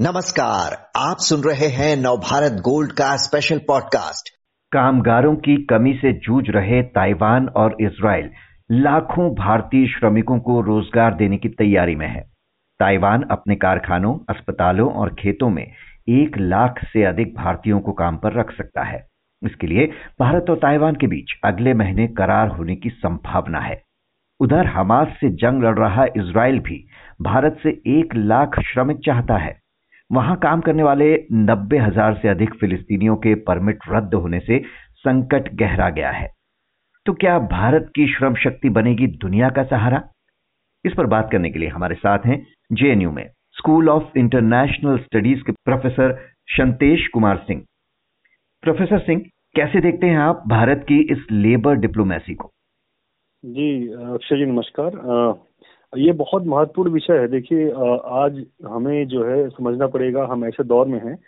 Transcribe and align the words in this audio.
नमस्कार, 0.00 0.72
आप 0.96 1.16
सुन 1.18 1.40
रहे 1.40 1.66
हैं 1.66 1.96
नवभारत 1.96 2.52
गोल्ड 2.52 2.92
का 2.92 3.16
स्पेशल 3.16 3.58
पॉडकास्ट 3.58 4.28
कामगारों 4.72 5.34
की 5.36 5.56
कमी 5.64 5.92
से 5.92 6.12
जूझ 6.12 6.44
रहे 6.48 6.82
ताइवान 6.82 7.48
और 7.48 7.76
इसराइल 7.80 8.30
लाखों 8.70 9.30
भारतीय 9.34 9.86
श्रमिकों 9.86 10.38
को 10.38 10.60
रोज़गार 10.60 11.14
देने 11.14 11.36
की 11.36 11.48
तैयारी 11.48 11.94
में 11.94 12.06
है। 12.08 12.20
ताइवान 12.80 13.22
अपने 13.30 13.56
कारखानों, 13.56 14.14
अस्पतालों 14.28 14.92
और 14.92 15.14
खेतों 15.14 15.50
में 15.50 15.64
एक 16.08 16.38
लाख 16.38 16.84
से 16.84 17.04
अधिक 17.04 17.34
भारतीयों 17.34 17.80
को 17.80 17.92
काम 17.92 18.16
पर 18.16 18.40
रख 18.40 18.52
सकता 18.52 18.84
है। 18.84 19.06
इसके 19.42 19.66
लिए 19.66 19.86
भारत 20.20 20.50
और 20.50 20.56
ताइवान 20.56 20.94
के 20.94 21.06
बीच 21.06 21.40
अगले 21.44 21.74
महीने 21.74 22.06
करार 22.06 22.48
होने 22.48 22.76
की 22.76 22.90
संभावना 22.90 23.60
है। 23.60 23.82
उधर 24.40 24.66
हमास 24.66 25.08
से 25.08 25.30
जंग 25.30 25.64
लड़ 25.64 25.78
रहा 25.78 26.04
इसराइल 26.04 26.58
भी 26.58 26.84
भारत 27.22 27.60
से 27.62 27.98
एक 28.00 28.14
लाख 28.16 28.60
श्रमिक 28.60 28.96
चाहता 28.96 29.36
है। 29.36 29.65
वहाँ 30.10 30.36
काम 30.36 30.60
करने 30.60 30.82
वाले 30.82 31.14
नब्बे 31.32 31.78
हज़ार 31.78 32.14
से 32.14 32.28
अधिक 32.28 32.54
फिलिस्तीनियों 32.54 33.16
के 33.16 33.34
परमिट 33.34 33.78
रद्द 33.88 34.14
होने 34.14 34.40
से 34.40 34.58
संकट 34.96 35.52
गहरा 35.54 35.88
गया 35.90 36.10
है। 36.10 36.28
तो 37.06 37.12
क्या 37.12 37.38
भारत 37.38 37.90
की 37.96 38.06
श्रम 38.14 38.34
शक्ति 38.34 38.68
बनेगी 38.68 39.06
दुनिया 39.06 39.48
का 39.48 39.62
सहारा? 39.64 40.02
इस 40.84 40.92
पर 40.92 41.06
बात 41.06 41.28
करने 41.32 41.50
के 41.50 41.58
लिए 41.58 41.68
हमारे 41.68 41.94
साथ 41.94 42.26
हैं 42.26 42.46
जेएनयू 42.72 43.10
में 43.10 43.24
स्कूल 43.52 43.88
ऑफ़ 43.88 44.18
इंटरनेशनल 44.18 44.98
स्टडीज़ 44.98 45.42
के 45.42 45.52
प्रोफेसर 45.52 46.14
शंतेश 46.50 47.06
कुमार 47.08 47.36
सिंह। 47.36 47.62
प्रोफेसर 48.62 48.98
सिंह, 48.98 49.20
कैसे 49.56 49.80
देखते 49.80 50.06
हैं 50.06 50.18
आप 50.18 50.42
भारत 50.48 50.84
की 50.88 51.00
इस 51.12 51.26
लेबर 51.30 51.74
डिप्लोमेसी 51.74 52.34
को? 52.34 52.50
जी, 53.44 53.88
अक्षय 53.88 54.36
जी 54.36 54.46
नमस्कार। 54.46 54.90
ये 55.92 56.12
बहुत 56.12 56.46
महत्वपूर्ण 56.46 56.90
विषय 56.92 57.18
है। 57.18 57.28
देखिए 57.28 57.70
आज 57.70 58.44
हमें 58.66 59.06
जो 59.08 59.24
है 59.24 59.48
समझना 59.48 59.86
पड़ेगा, 59.86 60.24
हम 60.30 60.44
ऐसे 60.44 60.64
दौर 60.64 60.86
में 60.86 61.00
हैं, 61.00 61.18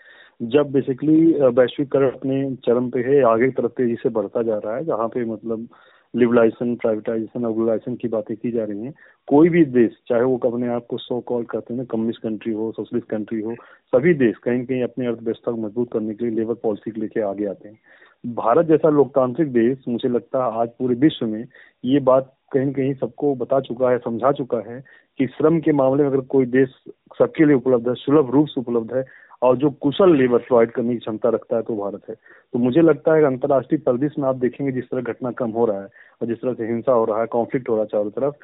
जब 0.41 0.71
बेसिकली 0.73 1.33
वैश्विकरण 1.51 2.11
अपने 2.11 2.55
चरम 2.65 2.91
पे 2.91 3.01
है, 3.03 3.23
आगे 3.25 3.49
तरफ़ 3.51 3.73
तेज़ी 3.73 3.95
से 4.03 4.09
बढ़ता 4.09 4.43
जा 4.43 4.59
रहा 4.59 4.77
है, 4.77 4.85
जहाँ 4.85 5.09
पे 5.09 5.25
मतलब 5.25 5.69
लिबलाइजेशन 6.15 6.75
प्राइवेटाइजेशन 6.77 7.45
ऑर्गेनाइजेशन 7.45 7.95
की 7.95 8.09
बातें 8.09 8.37
की 8.37 8.51
जा 8.51 8.65
रही 8.65 8.85
हैं। 8.85 8.93
कोई 9.29 9.49
भी 9.49 9.65
देश, 9.65 9.97
चाहे 10.09 10.23
वो 10.23 10.37
अपने 10.45 10.69
आप 10.75 10.87
को 10.91 10.99
सो 10.99 11.21
कॉल 11.29 11.45
करते 11.45 11.75
हैं 11.75 11.85
कम्युनिस्ट 11.87 12.23
कंट्री 12.23 12.53
हो 12.53 12.71
सोशलिस्ट 12.73 13.09
कंट्री 13.11 13.41
हो, 13.41 13.55
सभी 13.93 14.15
देश 14.17 14.37
कहीं 14.45 14.65
कहीं 14.67 14.83
अपनी 14.83 15.07
अर्थव्यवस्था 15.07 15.53
को 15.53 15.57
मज़बूत 15.59 15.93
करने 15.93 16.15
के 16.15 16.25
लिए 16.25 16.35
लेबर 16.37 16.55
पॉलिसी 16.63 16.91
के 16.91 17.01
लेके 17.01 17.21
आगे 17.21 17.47
आते 17.47 17.69
हैं। 17.69 17.79
भारत 18.25 18.67
जैसा 18.67 18.89
लोकतांत्रिक 18.91 19.53
देश, 19.53 19.85
मुझे 19.89 20.09
लगता 20.09 20.45
है 20.45 20.61
आज 20.61 20.69
पूरे 20.79 20.95
विश्व 20.97 21.27
में 21.27 21.45
ये 21.85 22.01
बात 22.03 22.35
कहीं 22.53 22.73
कहीं 22.73 22.95
सबको 22.95 23.35
बता 23.35 23.61
चुका 23.61 23.91
है, 23.91 23.99
समझा 23.99 24.33
चुका 24.33 24.59
है 24.69 24.83
कि 25.21 25.27
श्रम 25.27 25.59
के 25.61 25.73
मामले 25.73 26.03
में 26.03 26.11
अगर 26.11 26.21
कोई 26.27 26.47
देश 26.47 26.75
सबके 27.19 27.47
लिए 27.47 27.57
उपलब्ध 27.57 27.89
है, 27.89 27.95
सुलभ 27.95 28.31
रूप 28.31 28.47
से 28.47 28.61
उपलब्ध 28.61 28.95
है 28.95 29.05
और 29.43 29.57
जो 29.57 29.71
कुशल 29.71 30.15
लेबर 30.17 30.39
प्रोवाइड 30.39 30.71
करने 30.71 30.93
की 30.93 30.99
क्षमता 30.99 31.29
रखता 31.29 31.57
है 31.57 31.63
तो 31.63 31.77
भारत 31.77 32.09
है। 32.09 32.15
तो 32.15 32.59
मुझे 32.59 32.81
लगता 32.81 33.15
है 33.15 33.25
अंतर्राष्ट्रीय 33.25 33.81
परिदृश्य 33.87 34.23
में 34.23 34.29
आप 34.29 34.37
देखेंगे 34.37 34.73
जिस 34.73 34.85
तरह 34.85 35.13
घटना 35.13 35.31
कम 35.31 35.51
हो 35.51 35.67
रहा 35.67 35.81
है 35.81 35.89
और 36.21 36.29
जिस 36.29 36.39
तरह 36.39 36.53
से 36.53 36.67
हिंसा 36.67 36.93
हो 36.93 37.05
रहा 37.05 37.21
है 37.21 37.27
कॉन्फ्लिक्ट 37.27 37.69
हो 37.69 37.75
रहा 37.75 37.83
है 37.83 37.89
चारों 37.93 38.11
तरफ़, 38.11 38.35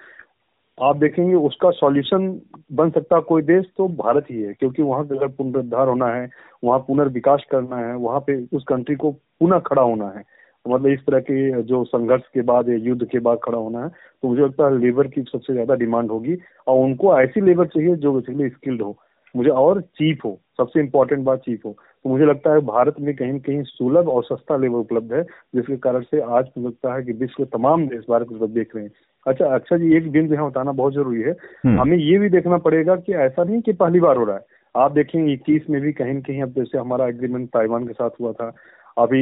आप 0.78 0.96
देखेंगे 0.96 1.34
उसका 1.34 1.70
सॉल्यूशन 1.70 2.28
बन 2.72 2.90
सकता 2.90 3.20
कोई 3.20 3.42
देश 3.42 3.66
तो 3.76 3.88
भारत 3.88 4.26
ही 4.30 4.40
है, 4.42 4.52
क्योंकि 4.54 4.82
वहाँ 4.82 5.04
अगर 5.04 5.28
पुनरुद्धार 5.28 5.88
होना 5.88 6.06
है, 6.06 6.28
वहाँ 6.64 6.78
पुनर्विकास 6.78 7.44
करना 7.50 7.76
है, 7.76 7.94
वहाँ 7.96 8.20
पे 8.20 8.36
उस 8.56 8.64
कंट्री 8.68 8.96
को 8.96 9.12
पुनः 9.12 9.58
खड़ा 9.58 9.82
होना 9.82 10.08
है। 10.08 10.22
मतलब 10.66 10.86
इस 10.86 11.00
तरह 11.00 11.20
के 11.20 11.62
जो 11.62 11.82
संघर्ष 11.84 12.22
के 12.34 12.42
बाद 12.42 12.68
या 12.68 12.76
युद्ध 12.80 13.04
के 13.04 13.18
बाद 13.18 13.38
खड़ा 13.44 13.58
होना 13.58 13.82
है 13.82 13.88
तो 13.88 14.28
मुझे 14.28 14.42
लगता 14.42 14.66
है 14.66 14.78
लेबर 14.78 15.06
की 15.06 15.22
सबसे 15.22 15.52
ज़्यादा 15.52 15.74
डिमांड 15.74 16.10
होगी 16.10 16.36
और 16.66 16.84
उनको 16.84 17.18
ऐसी 17.20 17.40
लेबर 17.40 17.66
चाहिए 17.66 17.96
जो 17.96 18.12
बेसिकली 18.12 18.48
स्किल्ड 18.48 18.82
हो। 18.82 18.96
मुझे 19.34 19.50
और 19.50 19.80
चीप 19.80 20.18
हो 20.24 20.38
सबसे 20.58 20.80
इम्पोर्टेंट 20.80 21.24
बात 21.24 21.38
चीप 21.38 21.66
हो। 21.66 21.70
तो 22.04 22.10
मुझे 22.10 22.24
लगता 22.24 22.52
है 22.54 22.60
भारत 22.62 23.00
में 23.00 23.14
कहीं 23.16 23.38
कहीं 23.40 23.62
सुलभ 23.62 24.08
और 24.08 24.24
सस्ता 24.24 24.56
लेबर 24.56 24.78
उपलब्ध 24.78 25.12
है 25.12 25.22
जिसके 25.54 25.76
कारण 25.76 26.02
से 26.02 26.20
आज 26.20 26.44
मुझे 26.58 26.66
लगता 26.68 26.94
है 26.94 27.02
कि 27.04 27.12
विश्व 27.12 27.34
के 27.38 27.44
तमाम 27.56 27.86
देश 27.88 28.04
भारत 28.10 28.28
को 28.28 28.46
देख 28.46 28.76
रहे 28.76 28.84
हैं। 28.84 28.90
अच्छा 29.26 29.46
अच्छा 29.54 29.76
जी 29.76 29.96
एक 29.96 30.10
बिंदु 30.12 30.34
यहाँ 30.34 30.48
बताना 30.50 30.72
बहुत 30.72 30.94
ज़रूरी 30.94 31.22
है। 31.22 31.30
हम्म। 31.66 31.80
हमें 31.80 31.96
ये 31.96 32.18
भी 32.18 32.28
देखना 32.28 32.56
पड़ेगा 32.58 32.96
कि 32.96 33.12
ऐसा 33.12 33.44
नहीं 33.44 33.60
कि 33.60 33.72
पहली 33.72 34.00
बार 34.00 34.16
हो 34.16 34.24
रहा 34.24 34.36
है। 34.36 34.42
आप 34.74 34.92
देखेंगे 34.92 35.32
इक्कीस 35.32 35.68
में 35.70 35.80
भी 35.80 35.92
कहीं 35.92 36.20
कहीं 36.22 36.42
अब 36.42 36.52
जैसे 36.52 36.78
हमारा 36.78 37.06
एग्रीमेंट 37.08 37.48
ताइवान 37.48 37.86
के 37.86 37.92
साथ 37.92 38.20
हुआ 38.20 38.32
था। 38.32 38.52
अभी 38.98 39.20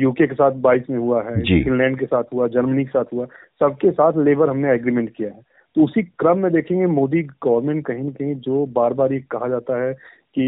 यूके 0.00 0.26
के 0.26 0.34
साथ 0.34 0.52
बाईस 0.64 0.82
में 0.90 0.98
हुआ 0.98 1.22
है 1.22 1.36
फिनलैंड 1.42 1.98
के 1.98 2.06
साथ 2.06 2.24
हुआ 2.34 2.48
जर्मनी 2.48 2.84
के 2.84 2.90
साथ 2.90 3.12
हुआ 3.12 3.24
सबके 3.60 3.90
साथ 3.90 4.12
लेबर 4.24 4.48
हमने 4.48 4.72
एग्रीमेंट 4.72 5.10
किया 5.16 5.28
है। 5.28 5.40
तो 5.76 5.84
उसी 5.84 6.02
क्रम 6.02 6.38
में 6.38 6.52
देखेंगे 6.52 6.86
मोदी 6.86 7.22
गवर्नमेंट 7.22 7.84
कहीं 7.86 8.02
ना 8.02 8.10
कहीं 8.10 8.34
जो 8.34 8.66
बार 8.66 8.92
बार 8.92 9.12
ये 9.12 9.20
कहा 9.30 9.48
जाता 9.48 9.82
है 9.82 9.92
कि 10.36 10.42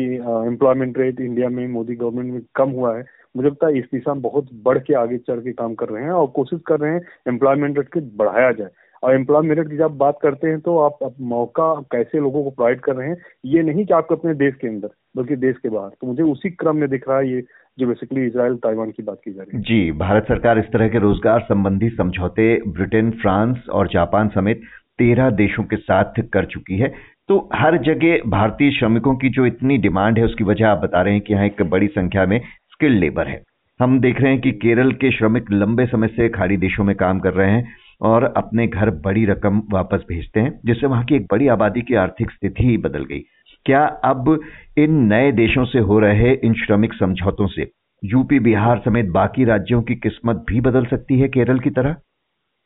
एम्प्लॉयमेंट 0.47 0.99
रेट 0.99 1.21
इंडिया 1.21 1.49
में 1.49 1.67
मोदी 1.69 1.95
गवर्नमेंट 1.95 2.33
में 2.33 2.41
कम 2.55 2.71
हुआ 2.71 2.97
है 2.97 3.05
मुझे 3.37 3.49
लगता 3.49 3.67
है 3.67 3.79
इस 3.79 3.85
दिशा 3.85 4.15
में 4.15 4.23
बहुत 4.23 4.49
बढ़ 4.63 4.79
के 4.79 4.95
आगे 4.95 5.19
चढ़ 5.19 5.41
के 5.41 5.53
काम 5.53 5.75
कर 5.75 5.89
रहे 5.89 6.05
हैं 6.05 6.11
और 6.11 6.27
कोशिश 6.27 6.61
कर 6.67 6.81
रहे 6.81 6.93
हैं 6.93 7.01
एम्प्लॉयमेंट 7.29 7.79
रेट 7.79 7.89
के 7.89 8.01
बढ़ाया 8.01 8.53
जाए। 8.53 8.71
और 9.03 9.15
एम्प्लॉयमेंट 9.15 9.69
की 9.71 9.77
जब 9.77 9.97
बात 9.99 10.19
करते 10.23 10.49
हैं 10.49 10.59
तो 10.61 10.79
आप, 10.79 10.99
आप 11.05 11.15
मौका 11.21 11.75
कैसे 11.93 12.19
लोगों 12.19 12.43
को 12.45 12.51
प्रोवाइड 12.51 12.81
कर 12.81 12.97
रहे 12.97 13.09
हैं 13.09 13.17
ये 13.47 13.63
नहीं 13.63 13.85
कि 13.85 13.95
आपको 13.95 14.17
अपने 14.17 14.35
देश 14.37 14.55
के 14.61 14.69
अंदर 14.69 14.89
बल्कि 15.17 15.37
देश 15.39 15.57
के 15.63 15.69
बाहर। 15.69 15.89
तो 15.91 16.07
मुझे 16.07 16.23
उसी 16.25 16.51
क्रम 16.53 16.77
में 16.77 16.89
दिख 16.91 17.09
रहा 17.09 17.19
है 17.19 17.31
ये 17.31 17.43
जो 17.79 17.87
बेसिकली 17.87 18.27
इसराइल 18.27 18.57
ताइवान 18.59 18.91
की 18.91 19.03
बात 19.03 19.21
की 19.25 19.33
जा 19.33 19.43
रही 19.43 19.57
है। 19.57 19.63
जी 19.63 19.91
भारत 19.99 20.27
सरकार 20.29 20.59
इस 20.59 20.73
तरह 20.73 20.89
के 20.89 20.99
रोज़गार 20.99 21.41
संबंधी 21.41 21.89
समझौते 21.91 22.55
ब्रिटेन 22.69 23.11
फ्रांस 23.23 23.67
और 23.71 23.89
जापान 23.89 24.29
समेत 24.29 24.63
तेरह 24.99 25.31
देशों 25.37 25.65
के 25.65 25.77
साथ 25.77 26.21
कर 26.33 26.45
चुकी 26.47 26.79
है। 26.79 26.93
तो 27.29 27.39
हर 27.55 27.77
जगह 27.83 28.31
भारतीय 28.31 28.71
श्रमिकों 28.71 29.15
की 29.17 29.29
जो 29.29 29.47
इतनी 29.47 29.77
डिमांड 29.79 30.19
है 30.19 30.25
उसकी 30.25 30.45
वजह 30.45 30.69
आप 30.69 30.79
बता 30.79 31.03
रहे 31.03 31.15
हैं 31.15 31.23
कि 31.23 31.33
यहाँ 31.33 31.47
एक 31.47 31.63
बड़ी 31.63 31.87
संख्या 31.89 32.27
में 32.27 32.41
स्किल्ड 32.73 32.99
लेबर 32.99 33.29
है। 33.29 33.43
हम 33.81 33.99
देख 34.01 34.21
रहे 34.21 34.33
हैं 34.33 34.41
कि 34.41 34.53
केरल 34.53 34.93
के 34.93 35.11
श्रमिक 35.11 35.51
लंबे 35.53 35.87
समय 35.87 36.09
से 36.09 36.29
खाड़ी 36.29 36.57
देशों 36.59 36.85
में 36.85 36.95
काम 36.97 37.21
कर 37.21 37.33
रहे 37.33 37.51
हैं। 37.51 37.63
और 38.01 38.25
अपने 38.37 38.67
घर 38.67 38.91
बड़ी 38.91 39.25
रकम 39.27 39.63
वापस 39.73 40.05
भेजते 40.09 40.41
हैं, 40.41 40.59
जिससे 40.65 40.87
वहाँ 40.87 41.05
की 41.05 41.15
एक 41.15 41.27
बड़ी 41.33 41.49
आबादी 41.49 41.83
की 41.83 41.95
आर्थिक 41.95 42.31
स्थिति 42.31 42.77
बदल 42.77 43.05
गई। 43.05 43.21
क्या 43.67 43.85
अब 44.05 44.39
इन 44.79 44.93
नए 45.05 45.33
देशों 45.33 45.65
से 45.65 45.79
हो 45.79 45.99
रहे 45.99 46.33
इन 46.35 46.55
श्रमिक 46.55 46.95
समझौतों 46.95 47.47
से 47.47 47.71
यूपी, 48.03 48.39
बिहार 48.39 48.83
समेत 48.85 49.09
बाकी 49.11 49.45
राज्यों 49.45 49.83
की 49.83 49.95
किस्मत 49.95 50.45
भी 50.49 50.61
बदल 50.61 50.85
सकती 50.85 51.19
है 51.19 51.29
केरल 51.29 51.59
की 51.59 51.71
तरह? 51.71 51.97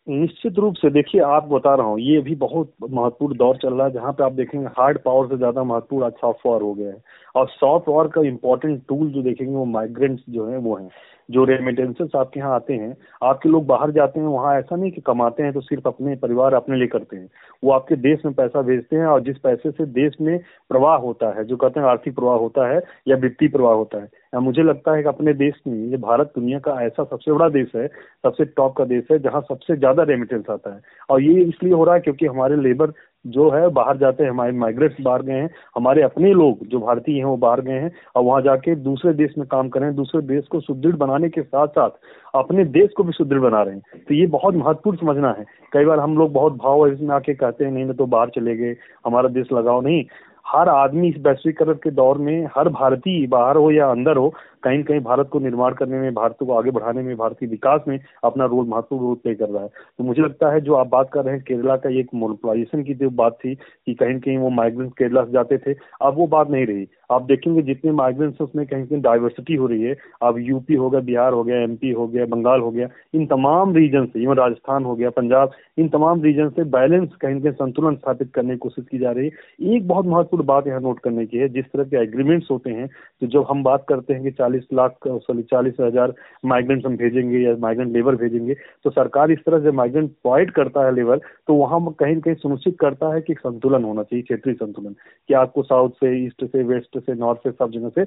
निश्चित 0.06 0.58
रूप 0.58 0.74
से 0.74 0.90
देखिए, 0.90 1.20
आप 1.20 1.44
बता 1.44 1.74
रहा 1.74 1.86
हूँ, 1.86 1.98
ये 2.00 2.20
भी 2.20 2.34
बहुत 2.34 2.72
महत्वपूर्ण 2.82 3.36
दौर 3.36 3.56
चल 3.56 3.74
रहा 3.74 3.86
है, 3.86 3.92
जहाँ 3.92 4.12
पे 4.12 4.24
आप 4.24 4.32
देखेंगे 4.32 4.66
हार्ड 4.78 4.98
पावर 4.98 5.26
से 5.26 5.36
ज़्यादा 5.36 5.62
महत्वपूर्ण 5.64 6.04
आज 6.04 6.12
सॉफ्ट 6.12 6.46
हो 6.46 6.72
गया 6.74 6.88
है। 6.88 7.02
और 7.34 7.48
सॉफ्ट 7.48 7.86
पावर 7.86 8.08
का 8.08 8.22
इम्पोर्टेंट 8.22 8.82
टूल 8.88 9.10
जो 9.10 9.22
देखेंगे 9.22 9.54
वो 9.54 9.64
माइग्रेंट्स 9.64 10.22
जो 10.28 10.46
है, 10.46 10.58
वो 10.58 10.76
है। 10.76 10.88
जो 11.28 11.44
रेमिटेंसेस 11.44 12.10
आपके 12.16 12.40
यहाँ 12.40 12.54
आते 12.54 12.74
हैं, 12.74 12.96
आपके 13.22 13.48
लोग 13.48 13.66
बाहर 13.66 13.90
जाते 13.90 14.20
हैं, 14.20 14.26
वहाँ 14.26 14.56
ऐसा 14.58 14.76
नहीं 14.76 14.90
कि 14.92 15.00
कमाते 15.00 15.42
हैं 15.42 15.52
तो 15.52 15.60
सिर्फ़ 15.60 15.88
अपने 15.88 16.16
परिवार 16.16 16.54
अपने 16.54 16.76
लिए 16.76 16.86
करते 16.86 17.16
हैं। 17.16 17.28
वो 17.62 17.72
आपके 17.72 17.96
देश 17.96 18.24
में 18.24 18.34
पैसा 18.34 18.62
भेजते 18.62 18.96
हैं 18.96 19.06
और 19.06 19.22
जिस 19.22 19.38
पैसे 19.38 19.70
से 19.70 19.86
देश 19.86 20.14
में 20.20 20.38
प्रवाह 20.70 20.96
होता 20.96 21.28
है, 21.38 21.44
जो 21.44 21.56
कहते 21.56 21.80
हैं 21.80 21.86
आर्थिक 21.86 22.14
प्रवाह 22.14 22.36
होता 22.36 22.68
है 22.68 22.82
या 23.08 23.16
वित्तीय 23.16 23.48
प्रवाह 23.48 23.74
होता 23.74 23.98
है। 23.98 24.04
या 24.04 24.40
मुझे 24.40 24.62
लगता 24.62 24.94
है 24.94 25.02
कि 25.02 25.08
अपने 25.08 25.32
देश 25.34 25.54
में 25.66 25.74
ये 25.90 25.96
भारत 25.96 26.32
दुनिया 26.36 26.58
का 26.58 26.80
ऐसा 26.82 27.04
सबसे 27.04 27.32
बड़ा 27.32 27.48
देश 27.48 27.72
है, 27.76 27.86
सबसे 28.22 28.44
टॉप 28.44 28.76
का 28.76 28.84
देश 28.84 29.04
है, 29.10 29.18
जहाँ 29.18 29.40
सबसे 29.40 29.76
ज़्यादा 29.76 30.02
रेमिटेंस 30.02 30.44
आता 30.50 30.74
है। 30.74 30.80
और 31.10 31.22
ये 31.22 31.42
इसलिए 31.42 31.72
हो 31.72 31.84
रहा 31.84 31.94
है 31.94 32.00
क्योंकि 32.00 32.26
हमारे 32.26 32.56
लेबर 32.56 32.92
जो 33.26 33.50
है, 33.50 33.68
बाहर 33.68 33.96
जाते 33.96 34.24
हैं, 34.24 34.30
हमारे 34.30 34.52
माइग्रेट्स 34.52 34.96
बाहर 35.00 35.22
गए 35.22 35.32
हैं। 35.32 35.50
हमारे 35.76 36.02
अपने 36.02 36.32
लोग 36.32 36.66
जो 36.66 36.78
भारतीय 36.78 37.16
हैं, 37.16 37.24
वो 37.24 37.36
बाहर 37.36 37.60
गए 37.60 37.72
हैं। 37.72 37.92
और 38.16 38.22
वहाँ 38.22 38.42
जाके 38.42 38.74
दूसरे 38.74 39.12
देश 39.12 39.34
में 39.38 39.46
काम 39.46 39.68
कर, 39.68 39.92
दूसरे 39.92 40.22
देश 40.22 40.46
को 40.46 40.60
सुदृढ़ 40.60 40.96
बनाने 40.96 41.28
के 41.28 41.42
साथ 41.42 41.66
साथ 41.66 41.90
अपने 42.34 42.64
देश 42.64 42.90
को 42.96 43.04
भी 43.04 43.12
सुदृढ़ 43.12 43.40
बना 43.40 43.62
रहे 43.62 43.74
हैं। 43.74 43.82
तो 44.08 44.14
ये 44.14 44.26
बहुत 44.26 44.54
महत्वपूर्ण 44.54 44.96
समझना 44.96 45.34
है। 45.38 45.44
कई 45.72 45.84
बार 45.84 45.98
हम 45.98 46.18
लोग 46.18 46.32
बहुत 46.32 46.52
भाव 46.52 46.86
इसमें 46.86 47.14
आके 47.14 47.34
कहते 47.34 47.64
हैं, 47.64 47.72
नहीं, 47.72 47.84
मैं 47.84 47.96
तो 47.96 48.06
बाहर 48.06 48.28
चले 48.28 48.56
गए, 48.56 48.76
हमारा 49.06 49.28
देश 49.28 49.46
लगाओ। 49.52 49.80
नहीं, 49.80 50.04
हर 50.48 50.68
आदमी 50.68 51.08
इस 51.08 51.16
वैश्वीकरण 51.26 51.72
के 51.72 51.90
दौर 51.90 52.18
में, 52.18 52.48
हर 52.56 52.68
भारतीय 52.68 53.26
बाहर 53.26 53.56
हो 53.56 53.70
या 53.70 53.90
अंदर 53.90 54.16
हो 54.16 54.34
कहीं 54.64 54.82
कहीं 54.82 55.00
भारत 55.00 55.28
को 55.28 55.38
निर्माण 55.38 55.74
करने 55.74 55.98
में, 55.98 56.14
भारत 56.14 56.36
को 56.38 56.52
आगे 56.52 56.70
बढ़ाने 56.70 57.02
में 57.02 57.16
भारतीय 57.16 57.48
विकास 57.48 57.80
में 57.88 57.98
अपना 58.24 58.44
रोल, 58.44 58.66
महत्वपूर्ण 58.66 59.02
रोल 59.02 59.14
प्ले 59.14 59.34
कर 59.34 59.48
रहा 59.48 59.62
है। 59.62 59.68
तो 59.98 60.04
मुझे 60.04 60.22
लगता 60.22 60.52
है 60.52 60.60
जो 60.60 60.74
आप 60.74 60.88
बात 60.88 61.10
कर 61.12 61.24
रहे 61.24 61.34
हैं, 61.34 61.42
केरला 61.42 61.76
का 61.76 61.90
एक 62.00 62.08
मोनोपलाइजेशन 62.14 62.82
की 62.82 62.94
जो 62.94 63.10
बात 63.12 63.38
थी 63.44 63.54
कि 63.54 63.94
कहीं 63.94 64.18
कहीं 64.18 64.36
वो 64.38 64.50
माइग्रेंट 64.52 64.92
केरला 64.98 65.24
से 65.24 65.32
जाते 65.32 65.58
थे, 65.58 65.74
अब 66.02 66.16
वो 66.16 66.26
बात 66.26 66.50
नहीं 66.50 66.66
रही। 66.66 66.86
आप 67.12 67.22
देखेंगे 67.22 67.62
जितने 67.62 67.92
माइग्रेंट्स 67.92 68.40
उसमें 68.40 68.64
कहीं 68.66 68.84
कहीं 68.84 69.00
डाइवर्सिटी 69.02 69.54
हो 69.54 69.66
रही 69.66 69.82
है। 69.82 69.96
अब 70.22 70.38
यूपी 70.38 70.74
हो 70.74 70.88
गया, 70.90 71.00
बिहार 71.02 71.32
हो 71.32 71.42
गया 71.44 71.56
एमपी 71.62 71.90
हो 71.92 72.06
गया, 72.08 72.24
बंगाल 72.26 72.60
हो 72.60 72.70
गया, 72.70 72.88
इन 73.14 73.26
तमाम 73.26 73.74
रीजन 73.76 74.06
से 74.06 74.22
इवन 74.22 74.36
राजस्थान 74.36 74.84
हो 74.84 74.94
गया, 74.94 75.10
पंजाब, 75.10 75.50
इन 75.78 75.88
तमाम 75.88 76.22
रीजन 76.22 76.48
से 76.48 76.64
बैलेंस 76.70 77.14
कहीं 77.20 77.40
कहीं 77.40 77.52
संतुलन 77.54 77.94
स्थापित 77.94 78.32
करने 78.34 78.52
की 78.52 78.58
कोशिश 78.58 78.84
की 78.90 78.98
जा 78.98 79.10
रही 79.10 79.26
है। 79.26 79.74
एक 79.74 79.86
बहुत 79.88 80.06
महत्वपूर्ण 80.06 80.44
बात 80.46 80.66
यहाँ 80.66 80.80
नोट 80.80 81.00
करने 81.00 81.26
की 81.26 81.38
है, 81.38 81.48
जिस 81.48 81.64
तरह 81.66 81.84
के 81.84 82.02
एग्रीमेंट्स 82.02 82.50
होते 82.50 82.70
हैं 82.70 82.88
तो 83.22 83.26
जब 83.28 83.46
हम 83.50 83.62
बात 83.62 83.84
करते 83.88 84.14
हैं 84.14 84.22
कि 84.22 84.30
चालीस 84.32 84.53
लाख 84.74 84.96
सॉरी 85.06 85.42
चालीस 85.44 85.74
हज़ार 85.80 86.12
माइग्रेंट्स 86.44 86.86
हम 86.86 86.96
भेजेंगे 86.96 87.38
या 87.38 87.54
माइग्रेंट 87.60 87.92
लेबर 87.92 88.16
भेजेंगे। 88.16 88.54
तो 88.84 88.90
सरकार 88.90 89.30
इस 89.30 89.38
तरह 89.46 89.62
से 89.62 89.70
माइग्रेंट 89.72 90.10
प्रोवाइड 90.12 90.50
करता 90.52 90.86
है 90.86 90.94
लेबर 90.94 91.18
तो 91.48 91.54
वहाँ 91.54 91.80
कहीं 92.00 92.20
कहीं 92.20 92.34
सुनिश्चित 92.36 92.76
करता 92.80 93.14
है 93.14 93.20
कि 93.20 93.34
संतुलन 93.34 93.84
होना 93.84 94.02
चाहिए, 94.02 94.22
क्षेत्रीय 94.22 94.54
संतुलन, 94.54 94.94
कि 95.28 95.34
आपको 95.34 95.62
साउथ 95.64 95.90
से 95.94 96.16
ईस्ट 96.24 96.44
से 96.46 96.62
वेस्ट 96.64 96.98
से 96.98 97.14
नॉर्थ 97.16 97.38
से 97.38 97.50
सब 97.52 97.70
जगह 97.70 97.88
से 97.90 98.02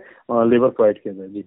लेबर 0.50 0.70
प्रोवाइड 0.70 1.02
किया 1.04 1.14
जाए। 1.14 1.28
जी। 1.28 1.44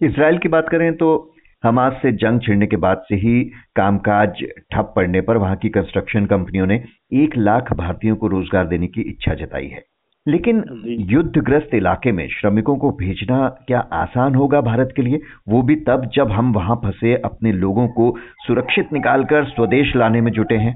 इसराइल 0.00 0.38
की 0.38 0.48
बात 0.48 0.68
करें 0.68 0.92
तो 0.96 1.32
हमास 1.62 1.92
से 2.02 2.10
जंग 2.14 2.40
छिड़ने 2.40 2.66
के 2.66 2.76
बाद 2.78 3.04
से 3.08 3.14
ही 3.16 3.42
कामकाज 3.76 4.42
ठप 4.72 4.92
पड़ने 4.96 5.20
पर 5.20 5.36
वहाँ 5.36 5.56
की 5.56 5.68
कंस्ट्रक्शन 5.70 6.26
कंपनियों 6.26 6.66
ने 6.66 6.82
एक 7.14 7.36
लाख 7.36 7.72
भारतीयों 7.74 8.16
को 8.16 8.26
रोज़गार 8.28 8.66
देने 8.68 8.86
की 8.88 9.00
इच्छा 9.02 9.34
जताई 9.34 9.66
है। 9.66 9.82
लेकिन 10.26 10.62
युद्धग्रस्त 11.10 11.74
इलाके 11.74 12.12
में 12.12 12.26
श्रमिकों 12.28 12.76
को 12.76 12.90
भेजना 12.90 13.48
क्या 13.66 13.78
आसान 13.92 14.34
होगा 14.34 14.60
भारत 14.60 14.92
के 14.96 15.02
लिए? 15.02 15.20
वो 15.48 15.62
भी 15.62 15.76
तब 15.76 16.08
जब 16.14 16.30
हम 16.30 16.52
वहाँ 16.52 16.76
फंसे 16.76 17.14
अपने 17.24 17.52
लोगों 17.52 17.86
को 17.88 18.14
सुरक्षित 18.46 18.92
निकालकर 18.92 19.44
स्वदेश 19.44 19.92
लाने 19.96 20.20
में 20.20 20.32
जुटे 20.32 20.54
हैं। 20.54 20.74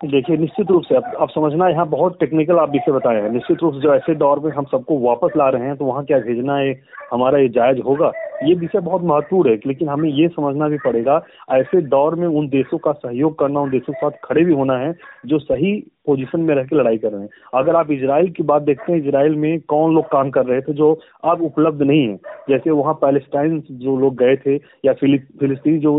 देखिए 0.00 0.36
निश्चित 0.36 0.70
रूप 0.70 0.82
से 0.82 0.94
अब 0.96 1.04
अब 1.20 1.28
समझना 1.28 1.68
यहाँ 1.68 1.86
बहुत 1.88 2.16
टेक्निकल 2.20 2.58
आप 2.58 2.70
विषय 2.70 2.92
बताए 2.92 3.20
हैं। 3.22 3.30
निश्चित 3.30 3.62
रूप 3.62 3.74
से 3.74 3.80
जो 3.80 3.94
ऐसे 3.94 4.14
दौर 4.14 4.40
में 4.40 4.50
हम 4.52 4.64
सबको 4.64 4.98
वापस 4.98 5.36
ला 5.36 5.48
रहे 5.48 5.66
हैं 5.66 5.76
तो 5.76 5.84
वहाँ 5.84 6.04
क्या 6.04 6.18
भेजना 6.18 6.56
है 6.56 6.72
हमारा 7.12 7.38
ये 7.38 7.48
जायज़ 7.48 7.80
होगा? 7.80 8.12
ये 8.44 8.54
विषय 8.54 8.80
बहुत 8.80 9.02
महत्वपूर्ण 9.02 9.50
है 9.50 9.56
लेकिन 9.66 9.88
हमें 9.88 10.08
ये 10.10 10.28
समझना 10.28 10.68
भी 10.68 10.78
पड़ेगा 10.78 11.20
ऐसे 11.52 11.82
दौर 11.88 12.14
में 12.14 12.26
उन 12.28 12.48
देशों 12.48 12.78
का 12.78 12.92
सहयोग 12.92 13.38
करना 13.38 13.60
उन 13.60 13.70
देशों 13.70 13.92
के 13.92 13.98
साथ 14.00 14.18
खड़े 14.24 14.44
भी 14.44 14.52
होना 14.52 14.76
है 14.78 14.92
जो 15.26 15.38
सही 15.38 15.72
पोजीशन 16.06 16.40
में 16.40 16.54
रह 16.54 16.64
के 16.64 16.76
लड़ाई 16.76 16.98
कर 16.98 17.12
रहे 17.12 17.20
हैं। 17.20 17.28
अगर 17.54 17.76
आप 17.76 17.90
इसराइल 17.90 18.30
की 18.30 18.42
बात 18.44 18.62
देखते 18.62 18.92
हैं 18.92 18.98
इसराइल 19.00 19.34
में 19.36 19.60
कौन 19.68 19.94
लोग 19.94 20.04
काम 20.12 20.30
कर 20.30 20.44
रहे 20.46 20.60
थे 20.60 20.72
जो 20.74 20.92
अब 21.24 21.42
उपलब्ध 21.42 21.82
नहीं 21.82 22.06
है? 22.08 22.16
जैसे 22.48 22.70
वहाँ 22.70 22.94
पैलेस्टाइन 23.02 23.62
जो 23.70 23.96
लोग 23.98 24.16
गए 24.16 24.36
थे 24.36 24.54
या 24.84 24.92
फिलिस्तीन 24.94 25.78
जो 25.80 25.92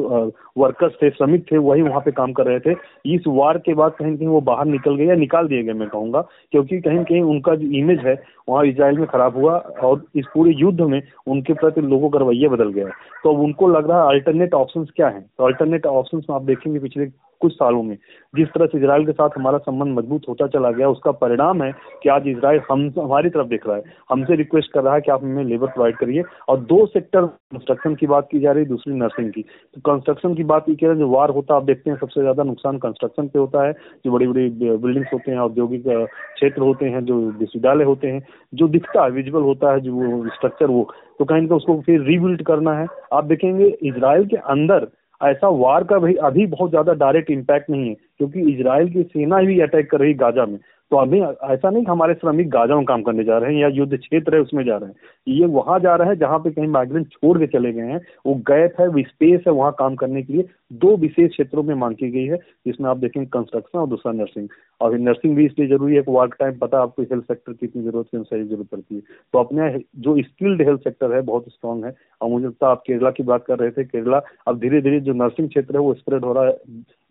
वर्कर्स 0.57 0.93
थे, 1.01 1.09
श्रमिक 1.09 1.45
थे, 1.51 1.57
वही 1.59 1.81
वहाँ 1.81 2.01
पे 2.01 2.11
काम 2.11 2.33
कर 2.33 2.45
रहे 2.45 2.59
थे। 2.59 2.75
इस 3.05 3.23
वार 3.27 3.57
के 3.57 3.73
बाद 3.73 3.91
कहीं 3.99 4.15
कहीं 4.17 4.27
वो 4.27 4.41
बाहर 4.43 4.65
निकल 4.67 4.95
गए 4.95 5.05
या 5.05 5.15
निकाल 5.15 5.47
दिए 5.47 5.63
गए, 5.63 5.73
मैं 5.73 5.87
कहूँगा। 5.89 6.21
क्योंकि 6.51 6.79
कहीं 6.81 7.03
कहीं 7.03 7.21
उनका 7.23 7.55
जो 7.55 7.67
इमेज 7.79 7.99
है, 8.05 8.15
वहाँ 8.49 8.65
इसराइल 8.65 8.97
में 8.97 9.07
खराब 9.07 9.37
हुआ 9.37 9.57
और 9.57 10.03
इस 10.15 10.25
पूरे 10.33 10.53
युद्ध 10.55 10.81
में 10.81 11.01
उनके 11.27 11.53
प्रति 11.55 11.81
लोगों 11.81 12.09
का 12.09 12.19
रवैया 12.19 12.49
बदल 12.49 12.71
गया 12.71 12.89
तो 13.23 13.33
अब 13.33 13.39
उनको 13.41 13.67
लग 13.67 13.89
रहा 13.89 14.01
है 14.01 14.09
अल्टरनेट 14.09 14.53
ऑप्शन 14.53 14.83
क्या 14.95 15.07
है? 15.07 15.21
तो 15.37 15.45
अल्टरनेट 15.45 15.85
ऑप्शन 15.87 16.21
आप 16.33 16.41
देखेंगे 16.43 16.79
पिछले 16.79 17.05
कुछ 17.41 17.53
सालों 17.53 17.81
में। 17.83 17.97
जिस 18.33 18.47
तरह 18.47 18.65
से 18.65 18.77
इसराइल 18.77 19.05
के 19.05 19.11
साथ 19.11 19.29
हमारा 19.37 19.57
संबंध 19.57 19.97
मज़बूत 19.97 20.21
होता 20.29 20.47
चला 20.47 20.71
गया, 20.71 20.89
उसका 20.89 21.11
परिणाम 21.13 21.63
है 21.63 21.71
कि 22.03 22.09
आज 22.09 22.27
इसराइल 22.27 22.61
हम, 22.71 22.91
हमारी 22.99 23.29
तरफ़ 23.29 23.47
देख 23.47 23.67
रहा 23.67 23.75
है। 23.77 23.83
हमसे 24.09 24.35
रिक्वेस्ट 24.35 24.71
कर 24.71 24.83
रहा 24.83 24.93
है 24.93 25.01
कि 25.01 25.11
आप 25.11 25.23
हमें 25.23 25.43
लेबर 25.43 25.67
प्रोवाइड 25.67 25.97
करिए। 25.97 26.23
और 26.49 26.59
दो 26.65 26.85
सेक्टर 26.85 27.25
कंस्ट्रक्शन 27.25 27.95
की 27.95 28.07
बात 28.07 28.27
की 28.31 28.39
जा 28.39 28.51
रही 28.51 28.63
है, 28.63 28.69
दूसरी 28.69 28.93
नर्सिंग 28.93 29.31
की। 29.31 29.41
तो 29.41 29.81
कंस्ट्रक्शन 29.85 30.35
की 30.35 30.43
बात 30.43 30.69
हैं, 30.69 30.97
जो 30.97 31.07
वार 31.09 31.29
होता 31.29 31.53
है, 31.53 31.59
आप 31.59 31.65
देखते 31.65 31.89
हैं 31.89 31.97
सबसे 31.97 32.21
ज़्यादा 32.21 32.43
नुकसान 32.43 32.77
कंस्ट्रक्शन 32.77 33.27
पे 33.27 33.39
होता 33.39 33.65
है। 33.65 33.73
जो 34.05 34.11
बड़ी 34.11 34.27
बड़ी 34.27 34.49
बिल्डिंग्स 34.77 35.13
होते 35.13 35.31
हैं, 35.31 35.37
औद्योगिक 35.39 35.83
क्षेत्र 35.87 36.61
होते 36.61 36.85
हैं, 36.85 37.03
जो 37.05 37.19
विश्वविद्यालय 37.19 37.83
होते 37.83 38.07
हैं, 38.07 38.21
जो 38.53 38.67
दिखता 38.67 39.03
है 39.03 39.11
विजुअल 39.11 39.43
होता 39.43 39.71
है, 39.73 39.79
जो 39.79 40.27
स्ट्रक्चर 40.29 40.65
वो। 40.67 40.87
तो 41.19 41.25
कहीं 41.25 41.41
ना 41.41 41.55
उसको 41.55 41.79
फिर 41.81 42.01
रीबिल्ड 42.01 42.43
करना 42.43 42.73
है। 42.73 42.87
आप 43.13 43.25
देखेंगे 43.25 43.67
इसराइल 43.83 44.25
के 44.25 44.37
अंदर 44.37 44.87
ऐसा 45.21 45.47
वार 45.57 45.83
का 45.83 45.97
भी 45.99 46.13
अभी 46.23 46.45
बहुत 46.47 46.69
ज़्यादा 46.69 46.93
डायरेक्ट 46.95 47.29
इम्पैक्ट 47.31 47.69
नहीं 47.69 47.87
है, 47.89 47.93
क्योंकि 47.93 48.41
इसराइल 48.53 48.89
की 48.89 49.03
सेना 49.03 49.37
ही 49.39 49.59
अटैक 49.61 49.89
कर 49.91 49.99
रही 49.99 50.13
गाजा 50.15 50.45
में। 50.45 50.57
तो 50.91 50.97
अभी 50.97 51.19
ऐसा 51.19 51.69
नहीं 51.69 51.83
हमारे 51.85 52.13
श्रमिक 52.13 52.49
गाजा 52.49 52.75
में 52.75 52.83
काम 52.85 53.01
करने 53.01 53.23
जा 53.23 53.37
रहे 53.37 53.53
हैं 53.53 53.61
या 53.61 53.67
युद्ध 53.67 53.97
क्षेत्र 53.97 54.35
है, 54.35 54.41
उसमें 54.41 54.63
जा 54.65 54.75
रहे 54.77 54.89
हैं। 54.89 54.95
ये 55.27 55.45
वहाँ 55.45 55.79
जा 55.79 55.95
रहे 55.95 56.07
हैं 56.07 56.17
जहाँ 56.19 56.39
पे 56.39 56.51
कहीं 56.51 56.67
माइग्रेंट 56.67 57.07
छोड़ 57.07 57.37
के 57.39 57.47
चले 57.47 57.71
गए 57.73 57.87
हैं। 57.91 57.99
वो 58.25 58.33
गैप 58.49 58.75
है 58.79 59.03
स्पेस 59.03 59.41
है 59.47 59.53
वहाँ 59.53 59.71
काम 59.79 59.95
करने 59.95 60.21
के 60.23 60.33
लिए। 60.33 60.45
दो 60.73 60.95
विशेष 60.97 61.31
क्षेत्रों 61.31 61.63
में 61.63 61.73
मांग 61.75 61.95
की 61.95 62.09
गई 62.11 62.25
है, 62.25 62.37
जिसमें 62.67 62.89
आप 62.89 62.97
देखेंगे 62.97 63.27
कंस्ट्रक्शन 63.33 63.79
और 63.79 63.87
दूसरा 63.87 64.11
नर्सिंग 64.11 64.47
और 64.81 64.97
नर्सिंग 64.99 65.35
भी 65.35 65.45
इसलिए 65.45 65.67
ज़रूरी 65.67 65.95
है 65.95 66.01
कि 66.01 66.11
वर्क 66.11 66.35
टाइम 66.39 66.57
पता 66.59 66.79
आपको 66.81 67.03
हेल्थ 67.03 67.23
सेक्टर 67.23 67.53
की 67.53 67.65
इतनी 67.65 67.83
ज़रूरत 67.83 68.07
है 68.15 68.21
सही 68.23 68.43
ज़रूरत 68.43 68.67
पड़ती 68.71 68.95
है। 68.95 69.01
तो 69.33 69.39
अपने 69.39 69.69
जो 69.97 70.15
स्किल्ड 70.21 70.61
हेल्थ 70.61 70.79
सेक्टर 70.79 71.13
है, 71.15 71.21
बहुत 71.21 71.45
स्ट्रॉन्ग 71.49 71.85
है। 71.85 71.95
और 72.21 72.29
मुझे 72.29 72.45
लगता 72.45 72.67
आप 72.67 72.83
केरला 72.87 73.09
की 73.11 73.23
बात 73.23 73.45
कर 73.47 73.59
रहे 73.59 73.71
थे, 73.71 73.83
केरला 73.83 74.21
अब 74.47 74.59
धीरे 74.59 74.81
धीरे 74.81 74.99
जो 74.99 75.13
नर्सिंग 75.13 75.49
क्षेत्र 75.49 75.73
है, 75.73 75.79
वो 75.79 75.93
स्प्रेड 75.93 76.25
हो 76.25 76.33
रहा 76.33 76.45
है। 76.45 76.57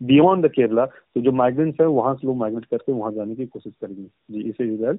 बियॉन्ड 0.01 0.45
द 0.45 0.49
केरला 0.51 0.85
तो 0.85 1.21
जो 1.21 1.31
माइग्रेंट्स 1.33 1.81
है, 1.81 1.87
वहाँ 1.87 2.13
से 2.15 2.27
लोग 2.27 2.37
माइग्रेट 2.37 2.65
करके 2.65 2.91
वहाँ 2.91 3.11
जाने 3.11 3.35
की 3.35 3.45
कोशिश 3.45 3.73
करेंगे। 3.73 4.03
जी, 4.03 4.49
इसे 4.49 4.73
इजराइल 4.73 4.97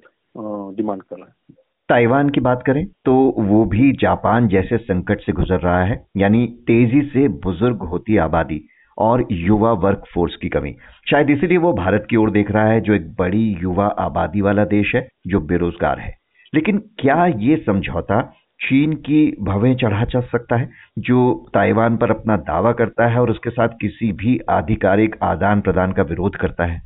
डिमांड 0.75 1.01
कर 1.01 1.15
रहा 1.15 1.25
है। 1.25 1.55
ताइवान 1.89 2.29
की 2.29 2.41
बात 2.41 2.63
करें 2.65 2.85
तो 3.05 3.13
वो 3.39 3.63
भी 3.65 3.91
जापान 3.97 4.47
जैसे 4.47 4.77
संकट 4.77 5.21
से 5.21 5.31
गुजर 5.33 5.59
रहा 5.59 5.83
है, 5.83 6.05
यानी 6.17 6.45
तेज़ी 6.67 7.01
से 7.03 7.27
बुज़ुर्ग 7.43 7.83
होती 7.83 8.17
आबादी 8.19 8.61
और 8.97 9.25
युवा 9.31 9.71
वर्क 9.73 10.03
फोर्स 10.13 10.35
की 10.35 10.49
कमी। 10.49 10.75
शायद 11.07 11.29
इसीलिए 11.29 11.57
वो 11.57 11.71
भारत 11.73 12.07
की 12.09 12.15
ओर 12.15 12.31
देख 12.31 12.51
रहा 12.51 12.65
है, 12.65 12.81
जो 12.81 12.93
एक 12.93 13.13
बड़ी 13.15 13.45
युवा 13.61 13.85
आबादी 13.99 14.41
वाला 14.41 14.65
देश 14.67 14.95
है, 14.95 15.07
जो 15.27 15.39
बेरोजगार 15.41 15.99
है। 15.99 16.15
लेकिन 16.53 16.77
क्या 16.99 17.25
ये 17.25 17.57
समझौता 17.65 18.19
चीन 18.59 18.93
की 18.93 19.37
भवें 19.41 19.75
चढ़ा 19.75 20.03
जा 20.03 20.21
सकता 20.21 20.55
है, 20.55 20.69
जो 20.99 21.45
ताइवान 21.53 21.97
पर 21.97 22.11
अपना 22.11 22.37
दावा 22.37 22.71
करता 22.71 23.07
है 23.07 23.19
और 23.19 23.31
उसके 23.31 23.49
साथ 23.49 23.69
किसी 23.81 24.11
भी 24.11 24.39
आधिकारिक 24.49 25.15
आदान 25.23 25.61
प्रदान 25.61 25.91
का 25.91 26.03
विरोध 26.03 26.35
करता 26.35 26.65
है। 26.65 26.81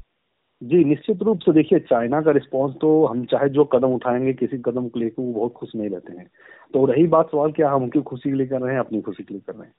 जी, 0.63 0.83
निश्चित 0.83 1.23
रूप 1.23 1.39
से 1.39 1.51
देखिए, 1.51 1.79
चाइना 1.79 2.21
का 2.21 2.31
रिस्पांस 2.31 2.73
तो 2.81 3.06
हम 3.06 3.25
चाहे 3.25 3.50
जो 3.50 3.65
कदम 3.65 3.88
उठाएँगे, 3.88 4.33
किसी 4.33 4.57
कदम 4.57 4.88
को 4.88 5.00
लेकर 5.00 5.21
वो 5.21 5.33
बहुत 5.33 5.53
खुश 5.53 5.69
नहीं 5.75 5.89
रहते 5.89 6.18
हैं। 6.18 6.27
तो 6.73 6.85
रही 6.85 7.07
बात 7.07 7.27
सवाल 7.31 7.51
क्या 7.51 7.71
हम 7.71 7.83
उनकी 7.83 8.01
खुशी 8.01 8.29
के 8.29 8.35
लिए 8.35 8.47
कर 8.47 8.62
रहे 8.62 8.74
हैं 8.74 8.79
अपनी 8.79 9.01
खुशी 9.01 9.24
के 9.24 9.33
लिए 9.33 9.44
कर 9.47 9.53
रहे 9.53 9.67
हैं? 9.67 9.74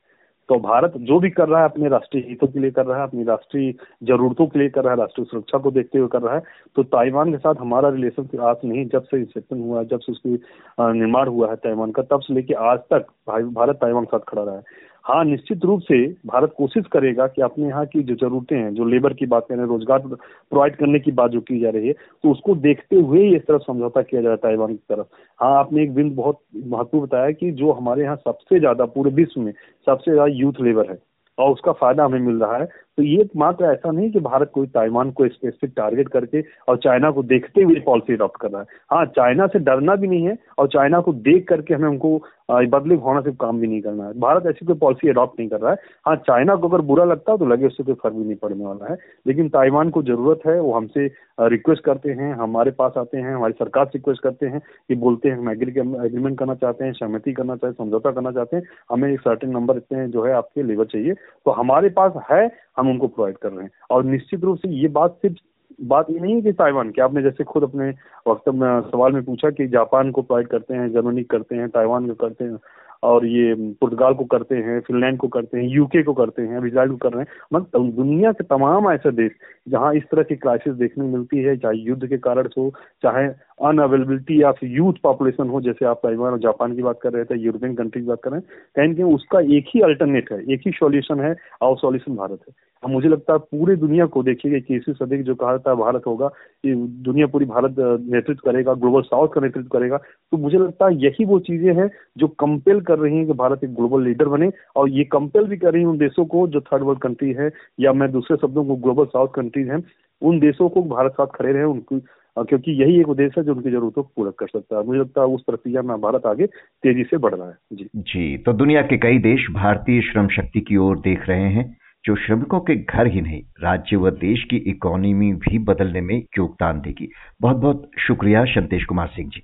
तो 0.49 0.59
भारत 0.61 0.93
जो 1.01 1.19
भी 1.21 1.31
कर 1.31 1.49
रहा 1.49 1.61
है 1.61 1.69
अपने 1.69 1.89
राष्ट्रीय 1.89 2.25
हितों 2.29 2.47
के 2.49 2.61
लिए 2.61 2.71
कर 2.71 2.87
रहा 2.87 2.99
है, 2.99 3.03
अपनी 3.03 3.25
राष्ट्रीय 3.25 3.73
जरूरतों 4.03 4.47
के 4.47 4.59
लिए 4.59 4.69
कर 4.69 4.85
रहा 4.85 4.93
है, 4.93 4.99
राष्ट्रीय 4.99 5.27
सुरक्षा 5.31 5.59
को 5.59 5.71
देखते 5.71 5.99
हुए 5.99 6.09
कर 6.13 6.23
रहा 6.23 6.35
है 6.35 6.43
तो 6.77 6.83
ताइवान 6.85 7.31
के 7.33 7.39
साथ 7.39 7.55
हमारा 7.61 7.89
रिलेशन 7.89 8.39
आज 8.41 8.57
नहीं, 8.65 8.87
जब 8.89 9.03
से 9.05 9.21
इंसेप्शन 9.21 9.61
हुआ 9.61 9.79
है, 9.79 9.85
जब 9.87 10.01
से 10.01 10.13
उसकी 10.13 10.39
निर्माण 10.81 11.29
हुआ 11.29 11.51
है 11.51 11.57
ताइवान 11.59 11.93
का, 11.93 12.03
तब 12.03 12.21
से 12.21 12.35
लेके 12.35 12.55
आज 12.55 12.79
तक 12.93 13.07
भारत 13.29 13.77
ताइवान 13.77 14.05
के 14.05 14.17
साथ 14.17 14.31
खड़ा 14.31 14.43
रहा 14.43 14.57
है। 14.57 14.91
हाँ 15.05 15.25
निश्चित 15.25 15.65
रूप 15.65 15.81
से 15.83 15.97
भारत 16.27 16.53
कोशिश 16.59 16.85
करेगा 16.93 17.27
कि 17.27 17.43
अपने 17.43 17.67
यहाँ 17.69 17.85
की 17.87 18.03
जो 18.03 18.15
जरूरतें 18.17 18.57
हैं, 18.57 18.73
जो 18.75 18.85
लेबर 18.85 19.13
की 19.15 19.27
बात 19.27 19.47
करें 19.49 19.65
रोज़गार 19.65 19.99
प्रोवाइड 19.99 20.77
करने 20.77 20.99
की 21.01 21.13
बात 21.13 21.31
जो 21.31 21.41
की 21.41 21.59
जा 21.61 21.71
रही 21.71 21.87
है 21.87 21.93
तो 21.93 22.31
उसको 22.31 22.55
देखते 22.57 22.97
हुए 22.99 23.29
इस 23.37 23.43
तरफ़ 23.43 23.63
समझौता 23.63 24.03
किया 24.03 24.23
जाता 24.23 24.33
है 24.33 24.37
ताइवान 24.43 24.73
की 24.73 24.95
तरफ़। 24.95 25.07
हाँ 25.41 25.59
आपने 25.59 25.83
एक 25.83 25.95
बिंदु 25.95 26.15
बहुत 26.17 26.39
महत्वपूर्ण 26.57 27.07
बताया 27.07 27.31
कि 27.33 27.51
जो 27.53 27.73
हमारे 27.73 28.03
यहाँ 28.03 28.17
सबसे 28.19 28.59
ज़्यादा, 28.59 28.85
पूरे 28.87 29.11
विश्व 29.13 29.41
में 29.41 29.53
सबसे 29.87 30.11
ज़्यादा 30.11 30.33
यूथ 30.35 30.61
लेबर 30.63 30.91
है, 30.91 30.99
और 31.39 31.53
उसका 31.53 31.73
फ़ायदा 31.75 32.05
हमें 32.05 32.21
मिल 32.21 32.37
रहा 32.37 32.57
है। 32.57 32.69
तो 32.99 33.03
ये 33.03 33.29
मात्र 33.37 33.65
ऐसा 33.65 33.91
नहीं 33.91 34.11
कि 34.11 34.21
भारत 34.21 34.51
कोई 34.55 34.67
ताइवान 34.67 35.11
को 35.11 35.29
स्पेसिफिक 35.29 35.73
टारगेट 35.77 36.09
करके 36.09 36.43
और 36.69 36.77
चाइना 36.77 37.11
को 37.11 37.23
देखते 37.23 37.63
हुए 37.63 37.81
पॉलिसी 37.87 38.15
अडॉप्ट 38.15 38.41
कर 38.41 38.51
रहा 38.51 38.61
है। 38.61 38.67
हाँ 38.91 39.05
चाइना 39.17 39.47
से 39.47 39.59
डरना 39.59 39.95
भी 39.97 40.09
नहीं 40.09 40.27
है 40.27 40.37
और 40.59 40.69
चाइना 40.69 41.01
को 41.01 41.13
देख 41.13 41.47
करके 41.49 41.75
हमें 41.75 41.89
उनको 41.89 42.17
बदले 42.51 42.95
होना 42.95 43.21
से 43.21 43.31
काम 43.33 43.61
भी 43.61 43.67
नहीं 43.67 43.81
करना 43.81 44.07
है। 44.07 44.19
भारत 44.21 44.47
ऐसी 44.47 44.67
कोई 44.67 44.77
पॉलिसी 44.77 45.09
अडॉप्ट 45.09 45.39
नहीं 45.39 45.49
कर 45.49 45.61
रहा 45.61 45.71
है। 45.71 45.77
हाँ 46.07 46.17
चाइना 46.27 46.55
को 46.55 46.69
अगर 46.69 46.81
बुरा 46.87 47.05
लगता 47.05 47.33
है 47.33 47.39
तो 47.39 47.47
लगे 47.47 47.67
उससे 47.67 47.83
कोई 47.83 47.95
फ़र्क 48.03 48.15
भी 48.15 48.25
नहीं 48.25 48.37
पड़ने 48.37 48.65
वाला 48.65 48.91
है। 48.91 48.97
लेकिन 49.27 49.49
ताइवान 49.49 49.91
को 49.91 50.03
ज़रूरत 50.03 50.41
है, 50.47 50.61
वो 50.61 50.73
हमसे 50.73 51.07
रिक्वेस्ट 51.41 51.85
करते 51.85 52.11
हैं, 52.11 52.33
हमारे 52.35 52.71
पास 52.71 52.93
आते 52.99 53.19
हैं, 53.19 53.35
हमारी 53.35 53.53
सरकार 53.53 53.85
से 53.85 53.91
रिक्वेस्ट 53.95 54.23
करते 54.23 54.47
हैं 54.47 54.61
कि 54.61 54.95
बोलते 54.95 55.29
हैं, 55.29 55.39
हम 55.39 55.51
एग्रीमेंट 55.51 56.39
करना 56.39 56.55
चाहते 56.55 56.85
हैं, 56.85 56.93
सहमति 56.93 57.33
करना 57.33 57.57
चाहते 57.57 57.67
हैं, 57.67 57.87
समझौता 57.87 58.11
करना 58.11 58.31
चाहते 58.31 58.57
हैं, 58.57 58.63
हमें 58.91 59.13
एक 59.13 59.21
सर्टेन 59.21 59.51
नंबर 59.51 59.77
इतने 59.77 60.07
जो 60.09 60.25
है 60.25 60.33
आपके 60.33 60.63
लेबर 60.63 60.85
चाहिए। 60.85 61.15
तो 61.15 61.51
हमारे 61.53 61.89
पास 61.99 62.13
है 62.31 62.47
हम 62.77 62.91
उनको 62.91 63.09
प्रोवाइड 63.09 63.37
कर 63.37 63.53
रहे 63.53 63.65
हैं। 63.65 63.71
और 63.91 64.05
निश्चित 64.05 64.45
रूप 64.45 64.59
से 64.59 64.69
ये 64.69 64.89
बात 64.89 65.19
सिर्फ़, 65.23 65.37
बात 65.81 66.11
ये 66.11 66.21
नहीं 66.21 66.35
है 66.35 66.43
कि 66.43 66.53
ताइवान, 66.53 66.91
की 66.91 67.01
आपने 67.01 67.23
जैसे 67.23 67.45
खुद 67.45 67.63
अपने 67.63 67.95
वक्त 68.29 68.49
में, 68.49 68.81
सवाल 68.81 69.13
में 69.13 69.25
पूछा 69.25 69.51
कि 69.51 69.67
जापान 69.67 70.11
को 70.11 70.23
प्रोवाइड 70.23 70.49
करते 70.49 70.75
हैं 70.75 70.93
जर्मनी 70.93 71.23
करते 71.23 71.57
हैं, 71.57 71.69
ताइवान 71.69 72.09
को 72.09 72.15
करते 72.15 72.45
हैं 72.45 72.59
और 73.03 73.27
ये 73.27 73.55
पुर्तगाल 73.55 74.15
को 74.15 74.25
करते 74.25 74.55
हैं, 74.55 74.81
फिनलैंड 74.81 75.19
को 75.19 75.29
करते 75.29 75.59
हैं 75.59 75.69
यूके 75.69 76.03
को 76.03 76.13
करते 76.13 76.43
हैं 76.43 76.67
इजराइल 76.67 76.91
को 76.91 76.97
कर 76.97 77.13
रहे 77.13 77.21
हैं। 77.21 77.29
मतलब 77.55 77.91
दुनिया 77.91 78.33
के 78.33 78.45
तमाम 78.45 78.91
ऐसे 78.91 79.11
देश, 79.11 79.33
जहाँ 79.69 79.95
इस 79.95 80.03
तरह 80.03 80.23
की 80.23 80.37
क्राइसिस 80.37 80.75
देखने 80.75 81.05
मिलती 81.05 81.39
है, 81.39 81.57
चाहे 81.57 81.79
युद्ध 81.79 82.07
के 82.07 82.19
कारण 82.19 82.49
हो, 82.59 82.73
चाहे 83.03 83.29
अनअवेलेबिलिटी 83.69 84.43
ऑफ़ 84.43 84.65
यूथ 84.65 84.93
पॉपुलेशन 85.03 85.49
हो, 85.49 85.61
जैसे 85.61 85.85
आप 85.85 86.01
ताइवान 86.03 86.33
और 86.33 86.39
जापान 86.39 86.77
की 86.77 86.83
बात 86.83 86.99
कर 87.03 87.13
रहे 87.13 87.25
थे 87.25 87.39
यूरोपियन 87.39 87.75
कंट्री 87.75 88.03
की 88.03 88.09
बात 88.09 88.21
कर 88.25 88.31
रहे 88.31 88.41
हैं, 88.41 88.47
कहीं 88.77 88.95
कहीं 88.95 89.15
उसका 89.15 89.41
एक 89.41 89.65
ही 89.75 89.81
अल्टरनेट 89.81 90.33
है, 90.33 90.53
एक 90.53 90.61
ही 90.67 90.73
सोल्यूशन 90.73 91.21
है 91.21 91.37
और 91.61 91.77
सोल्यूशन 91.77 92.17
भारत 92.17 92.39
है। 92.49 92.72
मुझे 92.83 93.09
लगता 93.09 93.33
है 93.33 93.39
पूरी 93.41 93.75
दुनिया 93.77 94.07
को 94.07 94.23
देखिए 94.23 94.57
इक्कीसवीं 94.57 94.95
सदी 94.95 95.23
जो 95.23 95.35
कहा 95.35 95.59
था 95.59 95.75
भारत 95.75 96.03
होगा, 96.07 96.29
कि 96.29 96.75
दुनिया 97.05 97.27
पूरी 97.27 97.45
भारत 97.47 97.75
नेतृत्व 97.79 98.41
करेगा, 98.45 98.75
ग्लोबल 98.75 99.03
साउथ 99.03 99.29
का 99.29 99.41
नेतृत्व 99.41 99.69
करेगा। 99.69 99.97
तो 99.97 100.37
मुझे 100.37 100.59
लगता 100.59 100.87
है 100.87 100.97
यही 100.97 101.25
वो 101.25 101.39
चीज़ें 101.41 101.75
हैं 101.75 101.89
जो 102.19 102.29
कंपेल 102.41 102.81
कर 102.81 102.99
रही 102.99 103.17
हैं 103.17 103.27
कि 103.27 103.33
भारत 103.35 103.65
एक 103.65 103.75
ग्लोबल 103.75 104.03
लीडर 104.05 104.29
बने 104.29 104.51
और 104.77 104.89
ये 104.91 105.05
कंपेल 105.13 105.45
भी 105.45 105.57
कर 105.57 105.73
रही 105.73 105.83
है 105.83 105.89
उन 105.89 105.99
देशों 105.99 106.25
को 106.25 106.47
जो 106.49 106.61
थर्ड 106.63 106.83
वर्ल्ड 106.83 107.01
कंट्री 107.01 107.33
है 107.33 107.51
या 107.81 107.93
मैं 107.93 108.11
दूसरे 108.13 108.37
शब्दों 108.37 108.65
को 108.65 108.77
ग्लोबल 108.77 109.05
साउथ 109.07 109.29
कंट्रीज़ 109.35 109.71
हैं, 109.71 109.83
उन 110.23 110.39
देशों 110.41 110.69
को 110.69 110.83
भारत 110.89 111.13
साथ 111.13 111.27
खड़े 111.35 111.53
रहे, 111.53 111.65
उनकी 111.65 112.01
क्योंकि 112.37 112.73
यही 112.73 112.99
एक 113.01 113.09
उद्देश्य 113.09 113.41
है 113.41 113.45
जो 113.47 113.55
उनकी 113.55 113.71
जरूरतों 113.71 114.03
को 114.03 114.11
पूरा 114.17 114.31
कर 114.39 114.47
सकता 114.49 114.77
है। 114.77 114.85
मुझे 114.87 115.01
लगता 115.01 115.21
है 115.21 115.27
उस 115.29 115.43
प्रक्रिया 115.43 115.83
में 115.83 115.97
भारत 116.01 116.27
आगे 116.27 116.47
तेज़ी 116.47 117.03
से 117.03 117.17
बढ़ 117.19 117.35
रहा 117.35 117.49
है। 117.49 117.57
जी। 117.73 117.89
जी 117.95 118.37
तो 118.39 118.53
दुनिया 118.53 118.83
के 118.83 118.97
कई 118.99 119.19
देश 119.21 119.47
भारतीय 119.55 120.01
श्रम 120.03 120.29
शक्ति 120.29 120.61
की 120.61 120.77
ओर 120.79 120.99
देख 120.99 121.29
रहे 121.29 121.49
हैं। 121.49 121.65
जो 122.05 122.17
श्रमिकों 122.17 122.61
के 122.61 122.77
घर 122.77 123.07
ही 123.07 123.21
नहीं, 123.21 123.43
राज्य 123.61 123.97
व 123.97 124.11
देश 124.11 124.45
की 124.51 124.57
इकोनॉमी 124.57 125.33
भी 125.33 125.59
बदलने 125.59 126.01
में 126.01 126.25
योगदान 126.39 126.81
देगी। 126.81 127.09
बहुत 127.41 127.57
बहुत 127.57 127.91
शुक्रिया 127.99 128.45
संतेश 128.45 128.85
कुमार 128.85 129.07
सिंह 129.07 129.29
जी। 129.29 129.43